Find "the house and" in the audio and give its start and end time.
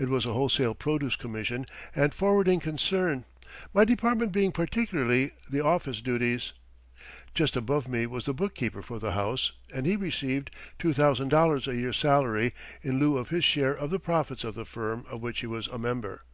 8.98-9.86